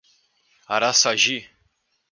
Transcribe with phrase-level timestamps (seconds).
[0.67, 1.51] Araçagi